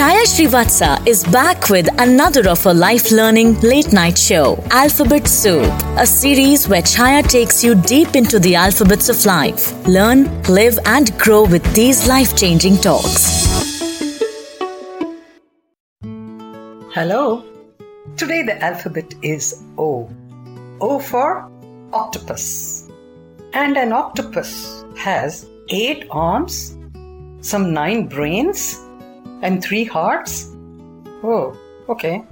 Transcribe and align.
Chaya 0.00 0.24
Srivatsa 0.24 1.06
is 1.06 1.24
back 1.24 1.68
with 1.68 1.86
another 2.00 2.48
of 2.48 2.64
her 2.64 2.72
life 2.72 3.10
learning 3.10 3.60
late 3.60 3.92
night 3.92 4.16
show, 4.16 4.56
Alphabet 4.70 5.28
Soup, 5.28 5.70
a 5.98 6.06
series 6.06 6.66
where 6.66 6.80
Chaya 6.80 7.22
takes 7.22 7.62
you 7.62 7.74
deep 7.74 8.16
into 8.16 8.38
the 8.38 8.54
alphabets 8.54 9.10
of 9.10 9.26
life. 9.26 9.74
Learn, 9.86 10.42
live, 10.44 10.78
and 10.86 11.12
grow 11.18 11.44
with 11.44 11.62
these 11.74 12.08
life 12.08 12.34
changing 12.34 12.78
talks. 12.78 13.26
Hello. 16.96 17.44
Today 18.16 18.42
the 18.42 18.56
alphabet 18.64 19.14
is 19.20 19.62
O. 19.76 20.08
O 20.80 20.98
for 20.98 21.46
octopus. 21.92 22.88
And 23.52 23.76
an 23.76 23.92
octopus 23.92 24.82
has 24.96 25.44
eight 25.68 26.06
arms, 26.10 26.74
some 27.42 27.74
nine 27.74 28.06
brains, 28.06 28.80
and 29.42 29.62
three 29.62 29.84
hearts? 29.84 30.50
Oh, 31.22 31.56
okay. 31.88 32.22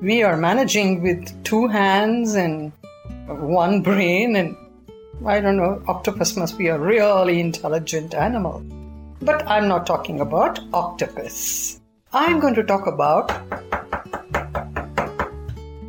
We 0.00 0.22
are 0.22 0.36
managing 0.36 1.02
with 1.02 1.44
two 1.44 1.68
hands 1.68 2.34
and 2.34 2.72
one 3.26 3.82
brain, 3.82 4.36
and 4.36 4.56
I 5.24 5.40
don't 5.40 5.56
know, 5.56 5.82
octopus 5.88 6.36
must 6.36 6.58
be 6.58 6.68
a 6.68 6.78
really 6.78 7.40
intelligent 7.40 8.14
animal. 8.14 8.62
But 9.22 9.46
I'm 9.48 9.68
not 9.68 9.86
talking 9.86 10.20
about 10.20 10.60
octopus. 10.72 11.80
I'm 12.12 12.38
going 12.40 12.54
to 12.54 12.62
talk 12.62 12.86
about. 12.86 13.30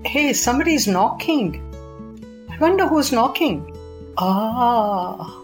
Hey, 0.05 0.33
somebody's 0.33 0.87
knocking. 0.87 1.63
I 2.49 2.57
wonder 2.59 2.87
who's 2.87 3.11
knocking. 3.11 3.73
Ah, 4.17 5.43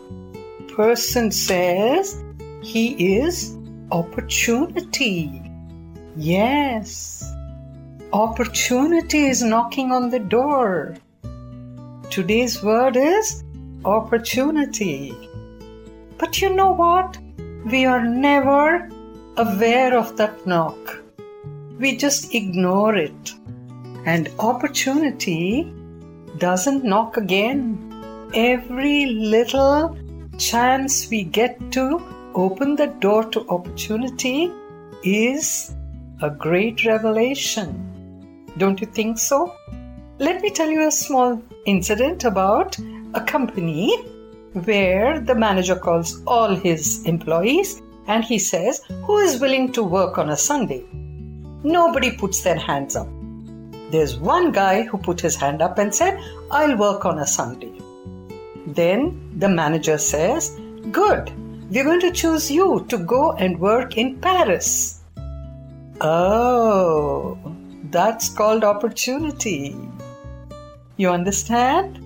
person 0.75 1.29
says 1.29 2.23
he 2.63 3.17
is 3.17 3.55
opportunity. 3.91 5.41
Yes, 6.15 7.23
opportunity 8.11 9.25
is 9.25 9.41
knocking 9.41 9.91
on 9.91 10.09
the 10.09 10.19
door. 10.19 10.95
Today's 12.09 12.61
word 12.63 12.95
is 12.95 13.43
opportunity. 13.85 15.17
But 16.17 16.41
you 16.41 16.53
know 16.53 16.71
what? 16.71 17.17
We 17.65 17.85
are 17.85 18.03
never 18.05 18.89
aware 19.37 19.97
of 19.97 20.15
that 20.17 20.45
knock. 20.45 21.01
We 21.79 21.97
just 21.97 22.33
ignore 22.35 22.95
it. 22.95 23.33
And 24.05 24.29
opportunity 24.39 25.73
doesn't 26.37 26.83
knock 26.83 27.17
again. 27.17 27.89
Every 28.35 29.05
little 29.07 29.97
chance 30.37 31.09
we 31.09 31.23
get 31.23 31.71
to 31.71 32.12
open 32.35 32.75
the 32.75 32.87
door 32.87 33.23
to 33.31 33.47
opportunity 33.49 34.51
is 35.03 35.75
a 36.21 36.29
great 36.29 36.85
revelation. 36.85 38.45
Don't 38.57 38.79
you 38.79 38.87
think 38.87 39.19
so? 39.19 39.55
Let 40.19 40.41
me 40.41 40.49
tell 40.49 40.69
you 40.69 40.87
a 40.87 40.91
small 40.91 41.41
incident 41.65 42.23
about 42.23 42.77
a 43.13 43.21
company 43.21 43.95
where 44.65 45.19
the 45.19 45.35
manager 45.35 45.75
calls 45.75 46.21
all 46.25 46.55
his 46.55 47.03
employees 47.05 47.81
and 48.07 48.23
he 48.23 48.37
says, 48.37 48.81
Who 49.05 49.17
is 49.17 49.39
willing 49.39 49.71
to 49.73 49.83
work 49.83 50.17
on 50.17 50.29
a 50.29 50.37
Sunday? 50.37 50.85
Nobody 51.63 52.11
puts 52.11 52.41
their 52.41 52.57
hands 52.57 52.95
up. 52.95 53.07
There's 53.91 54.17
one 54.17 54.51
guy 54.51 54.83
who 54.83 54.97
put 54.97 55.21
his 55.21 55.35
hand 55.35 55.61
up 55.61 55.77
and 55.77 55.93
said, 55.93 56.19
I'll 56.51 56.77
work 56.77 57.05
on 57.05 57.19
a 57.19 57.27
Sunday. 57.27 57.71
Then 58.67 59.31
the 59.37 59.49
manager 59.49 59.97
says, 59.97 60.59
Good, 60.91 61.31
we're 61.69 61.83
going 61.83 62.01
to 62.01 62.11
choose 62.11 62.51
you 62.51 62.85
to 62.89 62.97
go 62.97 63.33
and 63.33 63.59
work 63.59 63.97
in 63.97 64.19
Paris. 64.19 65.01
Oh, 66.01 67.37
that's 67.89 68.29
called 68.29 68.63
opportunity. 68.63 69.75
You 70.97 71.09
understand? 71.09 71.99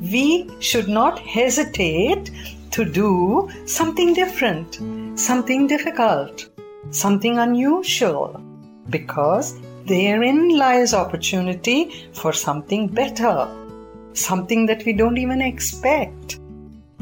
We 0.00 0.50
should 0.60 0.88
not 0.88 1.18
hesitate 1.18 2.30
to 2.72 2.84
do 2.84 3.48
something 3.64 4.12
different, 4.14 5.18
something 5.18 5.66
difficult, 5.66 6.48
something 6.90 7.38
unusual, 7.38 8.40
because 8.90 9.58
therein 9.86 10.56
lies 10.56 10.92
opportunity 10.92 12.08
for 12.12 12.32
something 12.32 12.88
better, 12.88 13.48
something 14.12 14.66
that 14.66 14.84
we 14.84 14.92
don't 14.92 15.16
even 15.16 15.40
expect. 15.40 16.38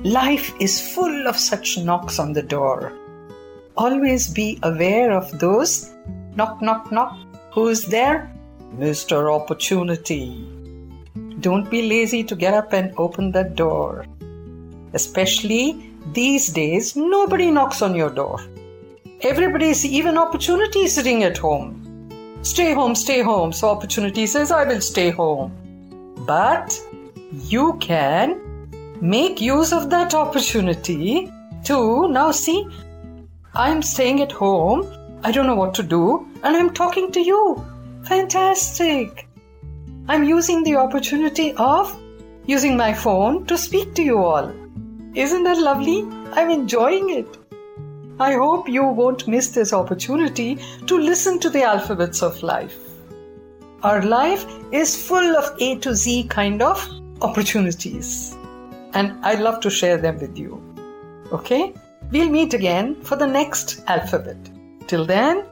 Life 0.04 0.52
is 0.60 0.92
full 0.94 1.26
of 1.26 1.34
such 1.34 1.78
knocks 1.78 2.18
on 2.18 2.34
the 2.34 2.42
door. 2.42 2.92
Always 3.74 4.28
be 4.28 4.58
aware 4.62 5.10
of 5.10 5.38
those 5.38 5.94
knock, 6.36 6.60
knock, 6.60 6.92
knock. 6.92 7.16
Who's 7.54 7.86
there? 7.86 8.30
Mr. 8.76 9.34
Opportunity. 9.34 10.46
Don't 11.40 11.70
be 11.70 11.88
lazy 11.88 12.22
to 12.22 12.36
get 12.36 12.52
up 12.52 12.74
and 12.74 12.92
open 12.98 13.32
that 13.32 13.54
door. 13.54 14.04
Especially 14.92 15.90
these 16.12 16.50
days, 16.50 16.94
nobody 16.94 17.50
knocks 17.50 17.80
on 17.80 17.94
your 17.94 18.10
door. 18.10 18.40
Everybody's 19.22 19.86
even 19.86 20.18
opportunity 20.18 20.86
sitting 20.86 21.22
at 21.22 21.38
home. 21.38 21.80
Stay 22.42 22.74
home, 22.74 22.94
stay 22.94 23.22
home. 23.22 23.54
So 23.54 23.70
opportunity 23.70 24.26
says, 24.26 24.50
I 24.50 24.64
will 24.64 24.82
stay 24.82 25.08
home. 25.08 25.50
But 26.26 26.78
you 27.32 27.78
can 27.80 28.53
make 29.00 29.40
use 29.40 29.72
of 29.72 29.90
that 29.90 30.14
opportunity 30.14 31.30
to 31.64 32.08
now 32.08 32.30
see, 32.30 32.66
I'm 33.54 33.82
staying 33.82 34.20
at 34.20 34.32
home. 34.32 34.86
I 35.22 35.30
don't 35.32 35.46
know 35.46 35.54
what 35.54 35.74
to 35.74 35.82
do, 35.82 36.26
and 36.42 36.56
I'm 36.56 36.72
talking 36.74 37.10
to 37.12 37.20
you. 37.20 37.64
Fantastic. 38.04 39.26
I'm 40.08 40.24
using 40.24 40.62
the 40.62 40.76
opportunity 40.76 41.52
of 41.54 41.98
using 42.46 42.76
my 42.76 42.92
phone 42.92 43.46
to 43.46 43.56
speak 43.56 43.94
to 43.94 44.02
you 44.02 44.18
all. 44.18 44.52
Isn't 45.14 45.44
that 45.44 45.58
lovely? 45.58 46.02
I'm 46.32 46.50
enjoying 46.50 47.10
it. 47.10 47.38
I 48.20 48.34
hope 48.34 48.68
you 48.68 48.84
won't 48.84 49.26
miss 49.26 49.48
this 49.48 49.72
opportunity 49.72 50.58
to 50.86 50.98
listen 50.98 51.40
to 51.40 51.50
the 51.50 51.62
alphabets 51.62 52.22
of 52.22 52.42
life. 52.42 52.76
Our 53.82 54.02
life 54.02 54.44
is 54.72 54.94
full 55.06 55.36
of 55.36 55.56
A 55.60 55.76
to 55.78 55.94
Z 55.94 56.24
kind 56.28 56.62
of 56.62 56.86
opportunities, 57.22 58.36
and 58.94 59.24
I'd 59.24 59.40
love 59.40 59.60
to 59.60 59.70
share 59.70 59.96
them 59.98 60.18
with 60.18 60.38
you. 60.38 60.62
Okay? 61.32 61.74
We'll 62.10 62.30
meet 62.30 62.54
again 62.54 62.94
for 63.02 63.16
the 63.16 63.26
next 63.26 63.82
alphabet. 63.86 64.36
Till 64.86 65.04
then, 65.04 65.44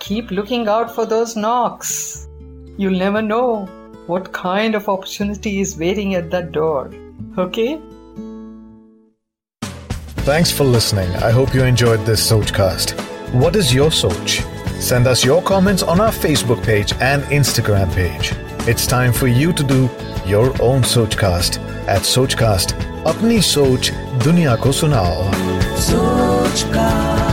keep 0.00 0.30
looking 0.30 0.68
out 0.68 0.94
for 0.94 1.06
those 1.06 1.36
knocks. 1.36 2.28
You'll 2.76 2.98
never 2.98 3.22
know 3.22 3.66
what 4.06 4.32
kind 4.32 4.74
of 4.74 4.88
opportunity 4.88 5.60
is 5.60 5.78
waiting 5.78 6.14
at 6.14 6.30
that 6.30 6.52
door. 6.52 6.90
Okay? 7.38 7.80
Thanks 10.24 10.50
for 10.50 10.64
listening. 10.64 11.10
I 11.16 11.30
hope 11.30 11.54
you 11.54 11.62
enjoyed 11.62 12.04
this 12.04 12.30
Sochcast. 12.30 12.98
What 13.32 13.56
is 13.56 13.72
your 13.72 13.90
Soch? 13.90 14.42
Send 14.80 15.06
us 15.06 15.24
your 15.24 15.42
comments 15.42 15.82
on 15.82 16.00
our 16.00 16.10
Facebook 16.10 16.62
page 16.64 16.92
and 17.00 17.22
Instagram 17.24 17.92
page. 17.94 18.32
It's 18.68 18.86
time 18.86 19.12
for 19.12 19.26
you 19.26 19.52
to 19.52 19.62
do 19.62 19.88
your 20.26 20.48
own 20.60 20.82
Sochcast 20.82 21.58
at 21.86 22.02
Sochcast. 22.02 22.89
अपनी 23.06 23.40
सोच 23.42 23.90
दुनिया 24.24 24.56
को 24.56 24.72
सुनाओ 24.72 25.30
Sochcast. 25.80 27.29